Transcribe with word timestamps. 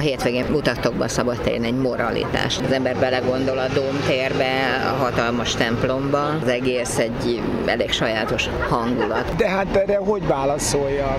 hétvégén 0.00 0.44
mutattok 0.50 0.94
be 0.94 1.04
a 1.04 1.08
szabadtéren 1.08 1.64
egy 1.64 1.76
moralitást. 1.76 2.60
Az 2.60 2.72
ember 2.72 2.96
belegondol 2.96 3.58
a 3.58 3.66
Dómtérbe, 3.74 4.50
a 4.92 5.02
hatalmas 5.02 5.54
templomba, 5.54 6.26
az 6.42 6.48
egész 6.48 6.98
egy 6.98 7.42
elég 7.66 7.92
sajátos 7.92 8.48
hangulat. 8.68 9.36
De 9.36 9.48
hát 9.48 9.76
erre 9.76 9.96
hogy 9.96 10.26
válaszoljak? 10.26 11.18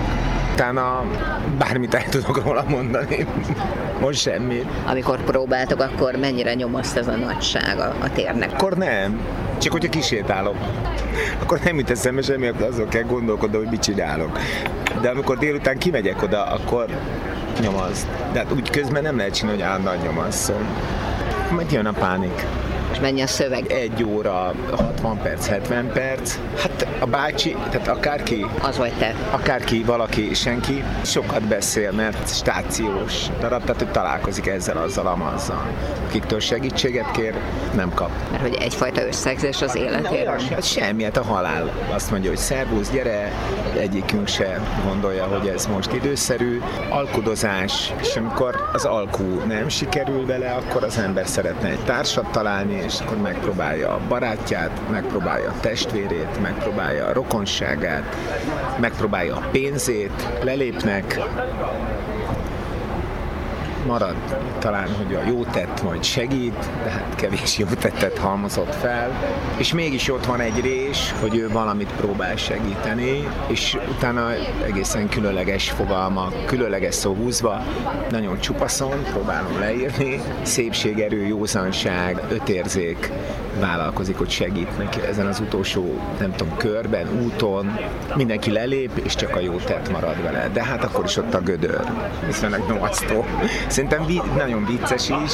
Utána 0.54 1.04
bármit 1.57 1.94
el 1.94 2.09
tudok 2.09 2.44
róla 2.44 2.63
mondani. 2.67 3.25
Most 4.02 4.20
semmit. 4.20 4.66
Amikor 4.86 5.23
próbáltok, 5.23 5.79
akkor 5.82 6.16
mennyire 6.16 6.54
nyomaszt 6.54 6.98
ez 6.98 7.07
a 7.07 7.16
nagyság 7.16 7.79
a, 7.79 7.95
a 8.02 8.11
térnek? 8.13 8.52
Akkor 8.54 8.77
nem. 8.77 9.21
Csak 9.57 9.71
hogyha 9.71 9.89
kisétálok. 9.89 10.55
Akkor 11.41 11.59
nem 11.63 11.77
jut 11.77 11.89
eszembe 11.89 12.21
semmi, 12.21 12.48
akkor 12.48 12.68
azon 12.68 12.88
kell 12.88 13.04
gondolkodnom, 13.04 13.61
hogy 13.61 13.71
mit 13.71 13.82
csinálok. 13.82 14.39
De 15.02 15.09
amikor 15.09 15.38
délután 15.38 15.77
kimegyek 15.77 16.23
oda, 16.23 16.43
akkor 16.43 16.86
nyomaz. 17.59 18.07
De 18.31 18.39
hát 18.39 18.52
úgy 18.52 18.70
közben 18.70 19.04
nem 19.04 19.18
lehet 19.18 19.36
csinálni, 19.36 19.61
hogy 19.61 19.70
állandóan 19.70 19.97
nyomasszon. 19.97 20.65
Majd 21.51 21.71
jön 21.71 21.86
a 21.86 21.92
pánik. 21.92 22.46
És 22.91 23.00
mennyi 23.00 23.21
a 23.21 23.27
szöveg? 23.27 23.71
Egy 23.71 24.04
óra, 24.04 24.54
60 24.75 25.18
perc, 25.21 25.47
70 25.47 25.91
perc. 25.93 26.36
Hát 26.61 26.87
a 27.00 27.05
bácsi, 27.05 27.55
tehát 27.69 27.87
akárki, 27.87 28.45
Az 28.61 28.77
vagy 28.77 28.93
te. 28.93 29.15
akárki, 29.31 29.83
valaki, 29.83 30.33
senki, 30.33 30.83
sokat 31.05 31.41
beszél, 31.47 31.91
mert 31.91 32.36
stációs 32.36 33.27
darab, 33.39 33.61
tehát 33.61 33.81
hogy 33.81 33.91
találkozik 33.91 34.47
ezzel, 34.47 34.77
azzal, 34.77 35.08
amazzal. 35.08 35.67
Akiktől 36.08 36.39
segítséget 36.39 37.11
kér, 37.11 37.33
nem 37.75 37.94
kap. 37.94 38.09
Mert 38.31 38.41
hogy 38.41 38.58
egyfajta 38.61 39.08
összegzés 39.08 39.61
az 39.61 39.75
életéről. 39.75 40.39
Hát 40.50 40.64
semmi, 40.64 41.03
hát 41.03 41.17
a 41.17 41.23
halál 41.23 41.72
azt 41.94 42.11
mondja, 42.11 42.30
hogy 42.30 42.39
szervusz, 42.39 42.89
gyere, 42.92 43.31
egyikünk 43.78 44.28
se 44.28 44.59
gondolja, 44.88 45.25
hogy 45.25 45.47
ez 45.47 45.66
most 45.66 45.94
időszerű. 45.94 46.61
Alkudozás, 46.89 47.94
és 48.02 48.16
amikor 48.16 48.69
az 48.73 48.86
alkú 48.86 49.42
nem 49.47 49.69
sikerül 49.69 50.25
vele, 50.25 50.52
akkor 50.52 50.83
az 50.83 50.97
ember 50.97 51.28
szeretne 51.28 51.69
egy 51.69 51.83
társat 51.83 52.31
találni, 52.31 52.81
és 52.86 53.00
akkor 53.00 53.18
megpróbálja 53.18 53.90
a 53.90 54.00
barátját, 54.08 54.90
megpróbálja 54.90 55.50
a 55.50 55.60
testvérét, 55.60 56.42
megpróbálja 56.42 57.06
a 57.06 57.14
rokonságát, 57.14 58.16
megpróbálja 58.80 59.36
a 59.36 59.48
pénzét, 59.52 60.28
lelépnek, 60.44 61.20
marad 63.86 64.16
talán, 64.60 64.96
hogy 64.96 65.16
a 65.16 65.28
jó 65.28 65.44
tett 65.44 65.84
majd 65.84 66.04
segít, 66.04 66.70
de 66.84 66.90
hát 66.90 67.16
kevés 67.16 67.58
jó 67.58 67.66
tettet 67.66 68.18
halmozott 68.18 68.76
fel, 68.76 69.12
és 69.58 69.73
mégis 69.73 70.12
ott 70.12 70.26
van 70.26 70.40
egy 70.40 70.62
rés, 70.62 71.14
hogy 71.20 71.36
ő 71.36 71.50
valamit 71.50 71.92
próbál 71.92 72.36
segíteni, 72.36 73.28
és 73.48 73.78
utána 73.98 74.32
egészen 74.66 75.10
különleges 75.10 75.70
fogalmak, 75.70 76.46
különleges 76.46 76.96
szó 76.96 77.14
húzva, 77.14 77.64
nagyon 78.10 78.40
csupaszon 78.40 79.04
próbálom 79.12 79.60
leírni, 79.60 80.22
szépség, 80.42 81.00
erő, 81.00 81.26
józanság, 81.26 82.22
ötérzék 82.30 83.12
vállalkozik, 83.60 84.18
hogy 84.18 84.30
segít 84.30 84.78
neki 84.78 85.02
ezen 85.02 85.28
az 85.28 85.40
utolsó, 85.40 86.00
nem 86.20 86.36
tudom, 86.36 86.58
körben, 86.58 87.08
úton, 87.24 87.78
mindenki 88.16 88.52
lelép, 88.52 88.92
és 89.04 89.16
csak 89.16 89.36
a 89.36 89.40
jó 89.40 89.56
tett 89.56 89.92
marad 89.92 90.22
vele. 90.24 90.50
De 90.54 90.64
hát 90.64 90.84
akkor 90.84 91.06
is 91.06 91.18
ott 91.18 91.34
a 91.34 91.40
gödör, 91.40 91.82
viszonylag 92.26 92.64
nyomasztó. 92.68 93.26
Szerintem 93.68 94.06
vi- 94.06 94.22
nagyon 94.38 94.66
vicces 94.66 95.10
is, 95.10 95.32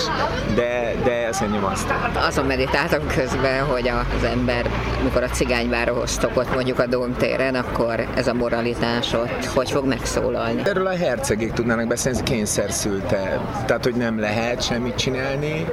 de, 0.56 0.94
de 1.04 1.28
azért 1.30 1.52
nyomasztó. 1.52 1.94
Azon 2.16 2.46
meditáltam 2.46 3.08
közben, 3.16 3.64
hogy 3.66 3.88
az 3.88 4.24
ember, 4.24 4.70
mikor 5.04 5.24
a 5.24 5.28
cigányvárohoz 5.28 6.20
ott 6.34 6.54
mondjuk 6.54 6.80
a 6.80 6.86
Dómtéren, 6.86 7.56
akkor 7.56 8.08
ez 8.16 8.28
a 8.28 8.34
moralitás 8.34 9.14
ott 9.14 9.46
hogy 9.46 9.72
fog 9.72 9.86
megszólalni? 9.86 10.62
Erről 10.66 10.88
a 10.88 10.96
hercegék 10.96 11.52
tudnának 11.52 11.88
beszélni, 11.88 12.18
ez 12.18 12.24
kényszer 12.24 12.72
szülte. 12.72 13.42
Tehát, 13.66 13.84
hogy 13.84 13.96
nem 13.96 14.20
lehet 14.20 14.64
semmit 14.64 14.96
csinálni, 14.96 15.66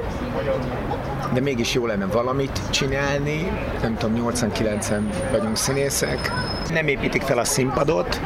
de 1.33 1.41
mégis 1.41 1.73
jó 1.73 1.85
lenne 1.85 2.05
valamit 2.35 2.69
csinálni. 2.69 3.51
Nem 3.81 3.97
tudom, 3.97 4.31
89-en 4.31 5.01
vagyunk 5.31 5.55
színészek. 5.57 6.31
Nem 6.73 6.87
építik 6.87 7.21
fel 7.21 7.37
a 7.37 7.43
színpadot, 7.43 8.21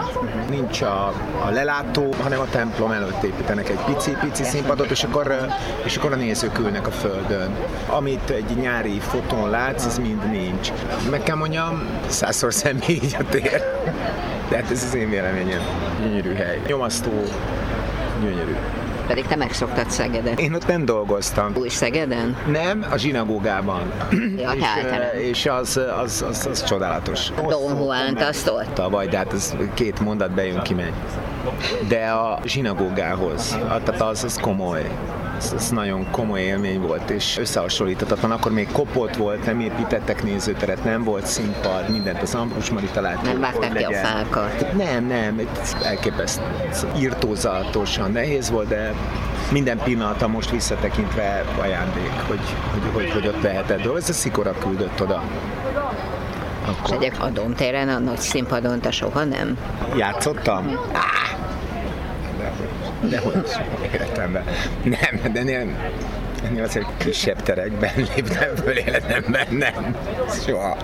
nincs 0.49 0.81
a, 0.81 1.07
a 1.45 1.49
lelátó, 1.49 2.13
hanem 2.21 2.39
a 2.39 2.49
templom 2.49 2.91
előtt 2.91 3.23
építenek 3.23 3.69
egy 3.69 3.79
pici-pici 3.85 4.43
színpadot, 4.43 4.89
és 4.89 5.03
akkor, 5.03 5.35
és 5.85 5.97
akkor 5.97 6.11
a 6.11 6.15
nézők 6.15 6.59
ülnek 6.59 6.87
a 6.87 6.91
földön. 6.91 7.55
Amit 7.87 8.29
egy 8.29 8.57
nyári 8.61 8.99
fotón 8.99 9.49
látsz, 9.49 9.85
ez 9.85 9.97
mind 9.97 10.29
nincs. 10.29 10.71
Meg 11.09 11.23
kell 11.23 11.35
mondjam, 11.35 11.87
százszor 12.07 12.53
személy 12.53 13.09
a 13.19 13.23
tér. 13.29 13.63
De 14.49 14.55
hát 14.55 14.71
ez 14.71 14.83
az 14.83 14.93
én 14.95 15.09
véleményem. 15.09 15.61
Gyönyörű 16.01 16.33
hely. 16.33 16.61
Nyomasztó, 16.67 17.23
gyönyörű. 18.21 18.55
Pedig 19.09 19.25
te 19.25 19.35
megszoktad 19.35 19.89
Szegedet. 19.91 20.39
Én 20.39 20.53
ott 20.53 20.67
nem 20.67 20.85
dolgoztam. 20.85 21.51
Új 21.55 21.69
Szegeden? 21.69 22.37
Nem, 22.51 22.85
a 22.91 22.97
zsinagógában. 22.97 23.91
Ja, 24.37 24.51
és, 24.51 24.63
általán. 24.63 25.01
eh, 25.01 25.27
és 25.27 25.45
az, 25.45 25.79
az, 26.03 26.25
az, 26.29 26.45
az 26.51 26.63
csodálatos. 26.63 27.31
Don 27.47 27.77
Juan-t 27.77 28.21
azt 28.21 28.47
ott? 28.49 28.73
Tavaly, 28.73 29.07
de 29.07 29.17
hát 29.17 29.33
ez 29.33 29.55
két 29.73 29.99
mondat 29.99 30.31
bejön, 30.31 30.61
kimegy. 30.61 30.93
De 31.87 32.05
a 32.09 32.39
zsinagógához, 32.45 33.57
tehát 33.67 34.01
az, 34.01 34.23
az 34.23 34.37
komoly. 34.41 34.89
Ez, 35.39 35.53
ez 35.55 35.69
nagyon 35.69 36.11
komoly 36.11 36.41
élmény 36.41 36.81
volt, 36.81 37.09
és 37.09 37.37
összehasonlíthatatlan. 37.37 38.31
Akkor 38.31 38.51
még 38.51 38.71
kopott 38.71 39.15
volt, 39.15 39.45
nem 39.45 39.59
építettek 39.59 40.23
nézőteret, 40.23 40.83
nem 40.83 41.03
volt 41.03 41.25
színpad, 41.25 41.89
mindent 41.89 42.21
az 42.21 42.35
Ambrus 42.35 42.69
Mari 42.69 42.85
talált. 42.85 43.21
Nem 43.21 43.39
vágták 43.39 43.73
ki 43.73 43.83
a 43.83 43.91
fákat. 43.93 44.73
Nem, 44.77 45.05
nem, 45.05 45.41
ez 45.61 45.75
elképesztő. 45.83 46.43
Ez 46.69 46.85
Írtózatosan 46.97 48.11
nehéz 48.11 48.49
volt, 48.49 48.67
de 48.67 48.93
minden 49.51 49.77
pillanata 49.83 50.27
most 50.27 50.49
visszatekintve 50.49 51.43
ajándék, 51.61 52.11
hogy, 52.27 52.55
hogy, 52.71 52.81
hogy, 52.93 53.11
hogy 53.11 53.27
ott 53.27 53.41
lehetett 53.41 53.81
dolgozni. 53.81 54.09
Ez 54.09 54.15
a 54.15 54.19
Szikora 54.19 54.53
küldött 54.53 55.01
oda. 55.01 55.23
És 56.63 56.75
Akkor 56.79 56.95
egyek 56.95 57.15
a 57.19 57.29
a 57.89 57.99
nagy 57.99 58.19
színpadon 58.19 58.79
te 58.79 58.91
soha 58.91 59.23
nem? 59.23 59.57
játszottam? 59.97 60.79
Á! 63.03 63.07
Dehogy 63.07 63.49
életemben. 63.93 64.43
Nem, 64.83 65.31
de 65.33 65.43
nem. 65.43 65.77
Ennél 66.45 66.63
azért 66.63 66.87
kisebb 66.97 67.41
terekben 67.43 67.91
léptem 67.95 68.55
föl 68.55 68.77
életemben, 68.77 69.47
nem. 69.49 69.95
Soha. 70.45 70.77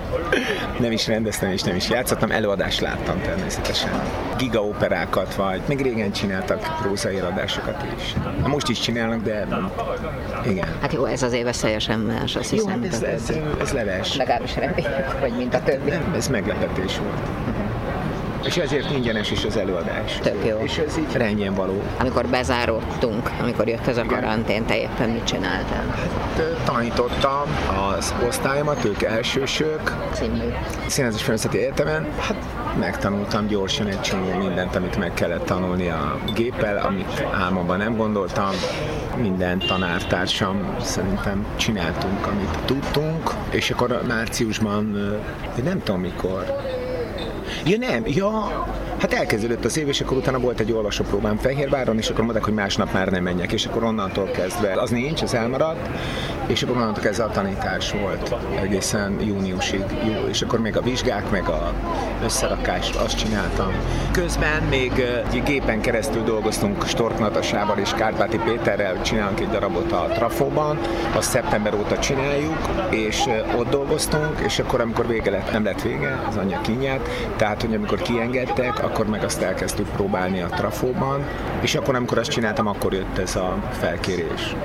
Nem 0.78 0.92
is 0.92 1.06
rendeztem 1.06 1.50
és 1.50 1.62
nem 1.62 1.76
is 1.76 1.88
játszottam, 1.88 2.30
előadást 2.30 2.80
láttam 2.80 3.20
természetesen. 3.22 3.90
Gigaoperákat 4.38 5.34
vagy, 5.34 5.60
még 5.68 5.82
régen 5.82 6.12
csináltak 6.12 6.78
prózai 6.82 7.18
eladásokat 7.18 7.84
is. 7.98 8.14
Na, 8.42 8.48
Most 8.48 8.68
is 8.68 8.80
csinálnak, 8.80 9.22
de 9.22 9.46
igen. 10.46 10.68
Hát 10.80 10.92
jó, 10.92 11.04
ez 11.04 11.22
azért 11.22 11.44
veszélyesen 11.44 12.00
más, 12.00 12.36
azt 12.36 12.50
Jó, 12.52 12.56
hiszem. 12.66 12.82
hát 12.82 12.92
ez, 12.92 13.02
ez, 13.02 13.22
többi. 13.22 13.40
ez 13.60 13.70
leves. 13.72 14.16
Legalábbis 14.16 14.56
reméljük, 14.56 15.10
hogy 15.20 15.32
mint 15.36 15.54
a 15.54 15.60
többi. 15.62 15.90
Nem, 15.90 16.12
ez 16.16 16.28
meglepetés 16.28 16.98
volt. 16.98 17.20
És 18.46 18.56
ezért 18.56 18.90
ingyenes 18.90 19.30
is 19.30 19.44
az 19.44 19.56
előadás. 19.56 20.18
Tök 20.22 20.46
jó. 20.46 20.58
És 20.62 20.78
ez 20.78 20.98
így 20.98 21.12
rendjén 21.12 21.54
való. 21.54 21.82
Amikor 21.98 22.26
bezáródtunk, 22.26 23.30
amikor 23.40 23.68
jött 23.68 23.86
ez 23.86 23.96
a 23.96 24.04
karantén, 24.04 24.64
te 24.66 24.80
éppen 24.80 25.08
mit 25.08 25.24
csináltál? 25.24 25.94
Ö, 26.38 26.42
Tanítottam 26.64 27.42
az 27.96 28.14
osztályomat, 28.28 28.84
ők 28.84 29.02
elsősök, 29.02 29.96
Című. 30.12 30.52
Színház 30.86 31.14
és 31.14 31.22
Filmszeti 31.22 31.58
Egyetemen. 31.58 32.06
Hát 32.18 32.36
megtanultam 32.78 33.46
gyorsan 33.46 33.86
egy 33.86 34.00
csomó 34.00 34.36
mindent, 34.38 34.76
amit 34.76 34.96
meg 34.98 35.14
kellett 35.14 35.44
tanulni 35.44 35.88
a 35.88 36.18
géppel, 36.34 36.76
amit 36.76 37.24
álmomban 37.32 37.78
nem 37.78 37.96
gondoltam. 37.96 38.50
Minden 39.16 39.58
tanártársam 39.58 40.76
szerintem 40.80 41.46
csináltunk, 41.56 42.26
amit 42.26 42.58
tudtunk, 42.64 43.30
és 43.50 43.70
akkor 43.70 44.00
márciusban, 44.08 44.96
nem 45.64 45.82
tudom 45.82 46.00
mikor, 46.00 46.44
Ja 47.66 47.78
nem, 47.78 48.04
ja, 48.06 48.66
hát 48.98 49.12
elkezdődött 49.12 49.64
az 49.64 49.78
év, 49.78 49.88
és 49.88 50.00
akkor 50.00 50.16
utána 50.16 50.38
volt 50.38 50.60
egy 50.60 50.72
olvasópróbám 50.72 51.36
Fehérváron, 51.36 51.98
és 51.98 52.08
akkor 52.08 52.20
mondták, 52.20 52.44
hogy 52.44 52.54
másnap 52.54 52.92
már 52.92 53.08
nem 53.08 53.22
menjek, 53.22 53.52
és 53.52 53.66
akkor 53.66 53.84
onnantól 53.84 54.30
kezdve 54.30 54.72
az 54.80 54.90
nincs, 54.90 55.22
az 55.22 55.34
elmaradt, 55.34 55.88
és 56.46 56.62
akkor 56.62 56.76
onnantól 56.76 57.02
kezdve 57.02 57.24
a 57.24 57.30
tanítás 57.30 57.92
volt 57.92 58.34
egészen 58.62 59.16
júniusig, 59.20 59.84
jó, 60.04 60.28
és 60.28 60.42
akkor 60.42 60.60
még 60.60 60.76
a 60.76 60.80
vizsgák, 60.80 61.30
meg 61.30 61.48
a 61.48 61.72
összerakást, 62.24 62.96
azt 62.96 63.18
csináltam. 63.18 63.72
Közben 64.10 64.62
még 64.62 64.92
egy 65.32 65.42
gépen 65.42 65.80
keresztül 65.80 66.22
dolgoztunk 66.22 66.86
Stork 66.86 67.18
Natasával 67.18 67.78
és 67.78 67.90
Kárpáti 67.90 68.38
Péterrel, 68.44 69.02
csinálunk 69.02 69.40
egy 69.40 69.48
darabot 69.48 69.92
a 69.92 70.10
Trafóban, 70.14 70.78
azt 71.12 71.30
szeptember 71.30 71.74
óta 71.74 71.98
csináljuk, 71.98 72.68
és 72.90 73.24
ott 73.56 73.70
dolgoztunk, 73.70 74.40
és 74.44 74.58
akkor 74.58 74.80
amikor 74.80 75.06
vége 75.06 75.30
lett, 75.30 75.52
nem 75.52 75.64
lett 75.64 75.82
vége, 75.82 76.22
az 76.28 76.36
anyja 76.36 76.60
kinyert, 76.60 77.08
tehát 77.36 77.62
hogy 77.62 77.74
amikor 77.74 78.02
kiengedtek, 78.02 78.84
akkor 78.86 79.06
meg 79.06 79.24
azt 79.24 79.42
elkezdtük 79.42 79.88
próbálni 79.88 80.40
a 80.40 80.46
Trafóban, 80.46 81.24
és 81.60 81.74
akkor 81.74 81.94
amikor 81.94 82.18
azt 82.18 82.30
csináltam, 82.30 82.66
akkor 82.66 82.92
jött 82.92 83.18
ez 83.18 83.36
a 83.36 83.58
felkérés. 83.70 84.56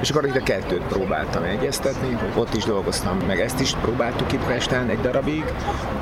És 0.00 0.10
akkor 0.10 0.26
itt 0.26 0.36
a 0.36 0.42
kettőt 0.42 0.82
próbáltam 0.82 1.42
egyeztetni, 1.42 2.12
hogy 2.12 2.28
ott 2.34 2.54
is 2.54 2.64
dolgoztam, 2.64 3.18
meg 3.26 3.40
ezt 3.40 3.60
is 3.60 3.74
próbáltuk 3.74 4.32
itt 4.32 4.44
Pesten 4.46 4.88
egy 4.88 5.00
darabig, 5.00 5.44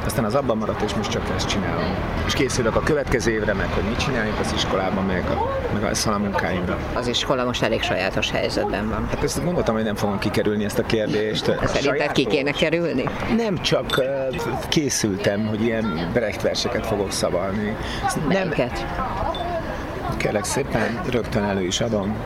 aztán 0.05 0.25
az 0.25 0.35
abban 0.35 0.57
maradt, 0.57 0.81
és 0.81 0.95
most 0.95 1.11
csak 1.11 1.23
ezt 1.37 1.49
csinálom. 1.49 1.95
És 2.27 2.35
készülök 2.35 2.77
a 2.77 2.81
következő 2.81 3.31
évre, 3.31 3.53
meg 3.55 3.67
hogy 3.67 3.83
mit 3.83 3.99
csináljuk 3.99 4.39
az 4.41 4.53
iskolában, 4.55 5.05
meg 5.05 5.25
a, 5.31 5.59
meg 5.73 5.83
a, 6.05 6.11
a 6.11 6.19
munkáimra. 6.19 6.79
Az 6.95 7.07
iskola 7.07 7.45
most 7.45 7.63
elég 7.63 7.83
sajátos 7.83 8.31
helyzetben 8.31 8.89
van. 8.89 9.07
Hát 9.09 9.23
ezt 9.23 9.45
mondtam, 9.45 9.75
hogy 9.75 9.85
nem 9.85 9.95
fogom 9.95 10.19
kikerülni 10.19 10.65
ezt 10.65 10.79
a 10.79 10.83
kérdést. 10.83 11.45
Szerinted 11.45 11.83
sajátos? 11.83 12.13
ki 12.13 12.25
kéne 12.25 12.51
kerülni? 12.51 13.05
Nem, 13.37 13.61
csak 13.61 14.03
készültem, 14.69 15.47
hogy 15.47 15.63
ilyen 15.63 16.11
Brecht 16.13 16.43
verseket 16.43 16.87
fogok 16.87 17.13
szavalni. 17.13 17.77
Melyiket? 18.29 18.87
Nem, 20.09 20.17
kérlek 20.17 20.45
szépen, 20.45 21.01
rögtön 21.11 21.43
elő 21.43 21.63
is 21.63 21.81
adom. 21.81 22.17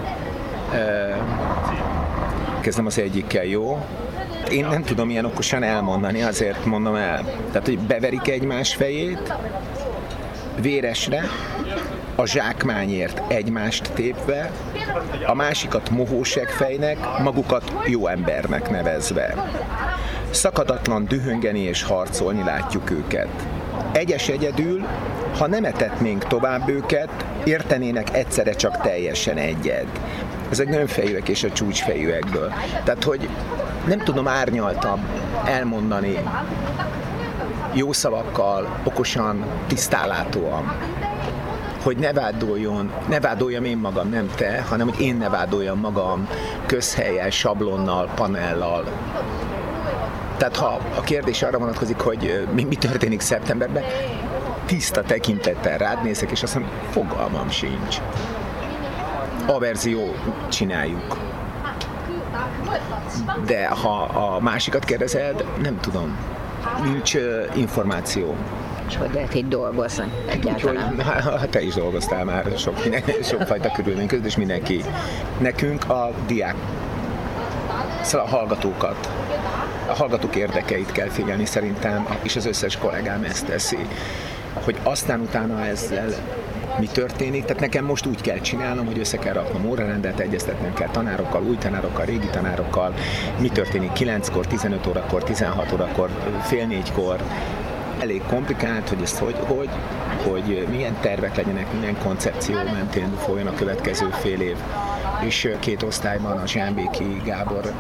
Kezdem 2.61 2.87
az 2.87 2.99
egyikkel, 2.99 3.45
jó? 3.45 3.87
Én 4.51 4.67
nem 4.67 4.83
tudom 4.83 5.11
ilyen 5.11 5.25
okosan 5.25 5.63
elmondani, 5.63 6.23
azért 6.23 6.65
mondom 6.65 6.95
el. 6.95 7.25
Tehát, 7.53 7.67
hogy 7.67 7.79
beverik 7.79 8.29
egymás 8.29 8.75
fejét, 8.75 9.35
véresre, 10.61 11.23
a 12.15 12.27
zsákmányért 12.27 13.23
egymást 13.33 13.91
tépve, 13.93 14.51
a 15.27 15.35
másikat 15.35 15.91
mohósegfejnek, 15.91 16.99
magukat 17.23 17.73
jó 17.87 18.07
embernek 18.07 18.71
nevezve. 18.71 19.35
Szakadatlan 20.31 21.05
dühöngeni 21.05 21.61
és 21.61 21.83
harcolni 21.83 22.45
látjuk 22.45 22.91
őket. 22.91 23.29
Egyes 23.93 24.29
egyedül, 24.29 24.87
ha 25.39 25.47
nem 25.47 25.65
etetnénk 25.65 26.27
tovább 26.27 26.69
őket, 26.69 27.09
értenének 27.45 28.17
egyszerre 28.17 28.53
csak 28.53 28.81
teljesen 28.81 29.37
egyed. 29.37 29.87
Ezek 30.51 30.69
nem 30.69 30.87
fejűek 30.87 31.29
és 31.29 31.45
a 31.45 31.53
csúcsfejűekből. 31.53 32.53
Tehát, 32.85 33.05
hogy 33.05 33.29
nem 33.87 33.99
tudom 33.99 34.29
árnyaltam 34.29 35.07
elmondani 35.45 36.19
jó 37.73 37.93
szavakkal, 37.93 38.81
okosan, 38.85 39.45
tisztálátóan, 39.67 40.73
hogy 41.83 41.97
ne 41.97 42.13
vádoljon, 42.13 42.93
ne 43.09 43.21
vádoljam 43.21 43.65
én 43.65 43.79
magam, 43.79 44.09
nem 44.09 44.31
te, 44.35 44.65
hanem 44.69 44.89
hogy 44.89 45.01
én 45.01 45.17
ne 45.17 45.29
vádoljam 45.29 45.79
magam 45.79 46.29
közhelyel, 46.67 47.31
sablonnal, 47.31 48.11
panellal. 48.15 48.85
Tehát 50.37 50.57
ha 50.57 50.81
a 50.97 51.01
kérdés 51.01 51.43
arra 51.43 51.59
vonatkozik, 51.59 51.99
hogy 51.99 52.47
mi, 52.53 52.65
mi 52.65 52.75
történik 52.75 53.21
szeptemberben, 53.21 53.85
tiszta 54.67 55.03
tekintettel 55.03 55.79
rád 55.79 56.03
nézek, 56.03 56.31
és 56.31 56.43
azt 56.43 56.55
mondom, 56.55 56.73
fogalmam 56.91 57.51
sincs. 57.51 58.01
A 59.51 59.59
verzió 59.59 60.15
csináljuk. 60.49 61.19
De 63.47 63.69
ha 63.69 64.03
a 64.03 64.41
másikat 64.41 64.85
kérdezed, 64.85 65.45
nem 65.63 65.81
tudom. 65.81 66.17
Nincs 66.83 67.15
uh, 67.15 67.23
információ. 67.55 68.35
És 68.89 68.97
hogy 68.97 69.11
lehet 69.15 69.35
itt 69.35 69.49
dolgozni 69.49 70.13
egyáltalán? 70.27 70.93
Úgyhogy, 70.93 71.05
hát 71.39 71.49
te 71.49 71.63
is 71.63 71.75
dolgoztál 71.75 72.25
már 72.25 72.47
sok, 72.57 72.75
sokfajta 73.31 73.71
körülmény 73.73 74.07
között, 74.07 74.25
és 74.25 74.37
mindenki. 74.37 74.85
Nekünk 75.39 75.89
a 75.89 76.11
diák, 76.27 76.57
szóval 78.03 78.27
a 78.27 78.31
hallgatókat, 78.31 79.11
a 79.89 79.95
hallgatók 79.95 80.37
érdekeit 80.37 80.93
kell 80.93 81.09
figyelni 81.09 81.45
szerintem, 81.45 82.07
és 82.23 82.37
az 82.37 82.47
összes 82.47 82.77
kollégám 82.77 83.23
ezt 83.23 83.47
teszi. 83.47 83.87
Hogy 84.65 84.77
aztán 84.83 85.21
utána 85.21 85.65
ezzel 85.65 86.09
mi 86.81 86.87
történik. 86.87 87.45
Tehát 87.45 87.61
nekem 87.61 87.85
most 87.85 88.07
úgy 88.07 88.21
kell 88.21 88.39
csinálnom, 88.39 88.87
hogy 88.87 88.99
össze 88.99 89.19
kell 89.19 89.33
raknom 89.33 89.65
órarendet, 89.65 90.21
egyeztetnem 90.21 90.75
kell 90.75 90.89
tanárokkal, 90.89 91.43
új 91.43 91.57
tanárokkal, 91.57 92.05
régi 92.05 92.27
tanárokkal, 92.27 92.95
mi 93.41 93.49
történik 93.49 93.91
9-kor, 93.95 94.47
15 94.47 94.87
órakor, 94.87 95.25
16 95.25 95.73
órakor, 95.73 96.11
fél 96.43 96.67
négykor, 96.67 97.21
elég 98.01 98.23
komplikált, 98.23 98.89
hogy 98.89 99.03
ezt 99.03 99.19
hogy, 99.19 99.37
hogy, 99.47 99.69
hogy 100.27 100.67
milyen 100.71 100.97
tervek 101.01 101.37
legyenek, 101.37 101.73
milyen 101.79 101.99
koncepció 101.99 102.55
mentén 102.55 103.17
folyjon 103.17 103.47
a 103.47 103.55
következő 103.55 104.09
fél 104.11 104.41
év. 104.41 104.57
És 105.27 105.49
két 105.59 105.83
osztályban, 105.83 106.39
a 106.39 106.47
Zsámbéki 106.47 107.21
Gábor 107.25 107.73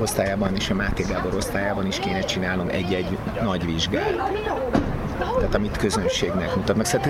osztályában 0.00 0.54
és 0.54 0.70
a 0.70 0.74
Máté 0.74 1.04
Gábor 1.08 1.34
osztályában 1.34 1.86
is 1.86 1.98
kéne 1.98 2.20
csinálnom 2.20 2.68
egy-egy 2.68 3.18
nagy 3.42 3.64
vizsgát 3.64 4.83
tehát 5.18 5.54
amit 5.54 5.76
közönségnek 5.76 6.56
mutat 6.56 6.76
meg. 6.76 6.86
Szóval, 6.86 7.08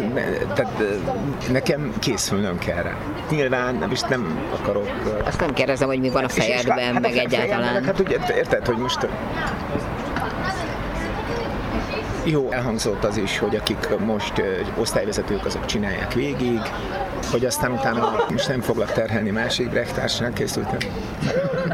tehát 0.55 0.83
nekem 1.51 1.93
készülnöm 1.99 2.59
kell 2.59 2.83
rá. 2.83 2.97
Nyilván 3.31 3.75
nem 3.75 3.91
is 3.91 4.01
nem 4.01 4.39
akarok... 4.61 4.91
Azt 5.25 5.41
nem 5.41 5.53
kérdezem, 5.53 5.89
hogy 5.89 6.01
mi 6.01 6.11
van 6.11 6.25
a 6.25 6.29
fejedben, 6.29 6.93
hát 6.93 7.01
meg 7.01 7.17
egyáltalán. 7.17 7.85
Hát 7.85 8.01
ugye 8.01 8.17
érted, 8.37 8.67
hogy 8.67 8.77
most 8.77 9.09
jó, 12.25 12.51
elhangzott 12.51 13.05
az 13.05 13.17
is, 13.17 13.39
hogy 13.39 13.57
akik 13.57 13.99
most 13.99 14.43
osztályvezetők, 14.79 15.45
azok 15.45 15.65
csinálják 15.65 16.13
végig, 16.13 16.61
hogy 17.31 17.45
aztán 17.45 17.73
utána 17.73 18.25
most 18.31 18.49
nem 18.49 18.61
foglak 18.61 18.93
terhelni 18.93 19.31
másik 19.31 19.71
brechtársnak, 19.71 20.35
készültem. 20.35 20.79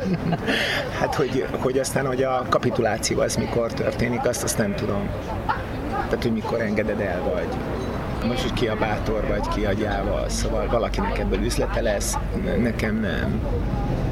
hát, 1.00 1.14
hogy, 1.14 1.46
hogy 1.50 1.78
aztán, 1.78 2.06
hogy 2.06 2.22
a 2.22 2.46
kapituláció 2.48 3.20
az 3.20 3.36
mikor 3.36 3.72
történik, 3.72 4.26
azt, 4.26 4.42
azt 4.42 4.58
nem 4.58 4.74
tudom. 4.74 5.10
Tehát, 6.10 6.24
hogy 6.24 6.32
mikor 6.32 6.60
engeded 6.60 7.00
el, 7.00 7.22
vagy 7.34 7.48
most 8.26 8.44
is 8.44 8.50
ki 8.54 8.68
a 8.68 8.76
bátor, 8.76 9.26
vagy 9.26 9.48
ki 9.48 9.64
a 9.64 9.72
gyáva, 9.72 10.28
szóval 10.28 10.66
valakinek 10.66 11.18
ebből 11.18 11.44
üzlete 11.44 11.80
lesz, 11.80 12.16
nekem 12.58 13.00
nem. 13.00 13.40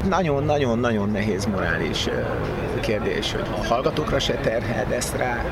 Nagyon-nagyon-nagyon 0.09 1.09
nehéz 1.09 1.45
morális 1.45 2.07
kérdés, 2.79 3.31
hogy 3.31 3.45
a 3.61 3.67
hallgatókra 3.67 4.19
se 4.19 4.33
terheld 4.33 4.91
ezt 4.91 5.17
rá, 5.17 5.43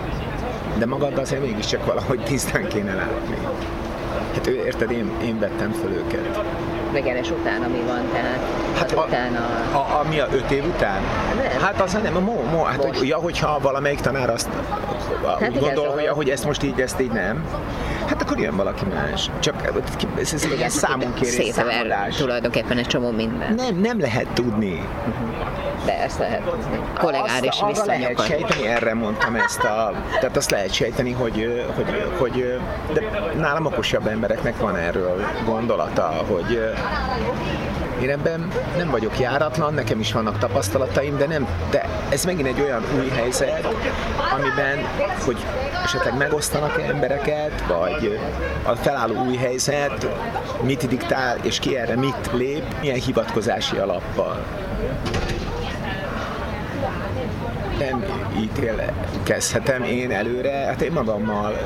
de 0.78 0.86
magad 0.86 1.18
azért 1.18 1.42
mégiscsak 1.42 1.86
valahogy 1.86 2.20
tisztán 2.20 2.68
kéne 2.68 2.94
látni. 2.94 3.38
Hát 4.34 4.48
ő, 4.48 4.64
érted, 4.66 4.92
én, 4.92 5.12
én 5.24 5.40
vettem 5.40 5.72
föl 5.72 5.92
őket. 5.92 6.40
Vegeres 6.92 7.30
utána 7.32 7.68
mi 7.68 7.82
van, 7.88 8.02
tehát 8.12 8.40
hát 8.78 8.92
a, 8.92 9.06
utána... 9.06 9.40
A, 9.72 9.78
a, 9.78 10.06
mi 10.10 10.20
a 10.20 10.28
öt 10.32 10.52
év 10.52 10.66
után? 10.66 11.02
Nem. 11.36 11.62
Hát 11.62 11.82
az 11.82 11.94
nem, 12.04 12.16
a 12.16 12.20
mo, 12.20 12.42
mo, 12.52 12.64
hát 12.64 12.84
hogy, 12.84 13.08
ja, 13.08 13.18
hogyha 13.18 13.60
valamelyik 13.62 14.00
tanár 14.00 14.30
azt 14.30 14.50
hát 15.39 15.50
úgy 15.50 15.59
gondol, 15.59 15.88
hogy, 15.88 16.07
hogy 16.07 16.30
ezt 16.30 16.45
most 16.45 16.63
így, 16.63 16.80
ezt 16.80 17.01
így 17.01 17.12
nem, 17.12 17.45
hát 18.06 18.21
akkor 18.21 18.39
jön 18.39 18.56
valaki 18.56 18.86
más. 18.86 19.30
Csak 19.39 19.71
ez, 20.18 20.33
ez, 20.33 20.45
ez 20.62 20.74
számon 20.74 21.13
kérés, 21.13 21.54
számolás. 21.54 22.15
tulajdonképpen 22.15 22.77
egy 22.77 22.88
csomó 22.88 23.12
minden. 23.12 23.54
Nem, 23.54 23.75
nem 23.75 24.00
lehet 24.00 24.27
tudni. 24.27 24.74
Uh-huh 25.07 25.57
de 25.88 26.04
ezt 26.04 26.19
lehet 26.19 26.42
kollégáris 27.00 27.59
azt, 27.62 27.80
arra 27.80 27.86
lehet 27.86 28.25
sejteni, 28.25 28.68
erre 28.68 28.94
mondtam 28.94 29.36
ezt 29.36 29.63
a, 29.63 29.92
tehát 30.19 30.38
azt 30.38 30.50
lehet 30.50 30.74
sejteni, 30.74 31.12
hogy, 31.12 31.65
hogy, 31.75 32.12
hogy 32.18 32.59
de 32.94 33.01
nálam 33.38 33.65
okosabb 33.65 34.07
embereknek 34.07 34.57
van 34.57 34.75
erről 34.75 35.25
gondolata, 35.45 36.24
hogy 36.27 36.74
én 38.02 38.10
ebben 38.10 38.52
nem 38.78 38.90
vagyok 38.90 39.20
járatlan, 39.20 39.74
nekem 39.74 40.00
is 40.00 40.12
vannak 40.12 40.38
tapasztalataim, 40.38 41.18
de 41.18 41.26
nem, 41.26 41.48
de 41.69 41.86
ez 42.10 42.26
megint 42.26 42.48
egy 42.48 42.62
olyan 42.62 42.83
új 43.00 43.10
helyzet, 43.10 43.68
amiben, 44.38 44.78
hogy 45.26 45.38
esetleg 45.83 46.18
megosztanak 46.18 46.81
embereket, 46.81 47.64
vagy 47.68 48.19
a 48.64 48.76
felálló 48.76 49.26
új 49.26 49.36
helyzet 49.36 50.07
mit 50.62 50.88
diktál, 50.88 51.38
és 51.42 51.60
ki 51.60 51.78
erre 51.78 51.95
mit 51.95 52.30
lép, 52.33 52.64
milyen 52.81 53.00
hivatkozási 53.00 53.78
alappal. 53.78 54.45
Nem 57.80 58.06
ítélkezhetem 58.42 59.84
én 59.84 60.12
előre, 60.12 60.52
hát 60.52 60.82
én 60.82 60.92
magammal 60.92 61.58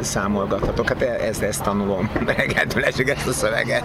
számolgathatok, 0.00 0.88
hát 0.88 1.02
ezt, 1.02 1.42
ezt 1.42 1.62
tanulom 1.62 2.10
hát 2.54 2.76
ezt 2.76 3.26
a 3.26 3.32
szöveget. 3.32 3.84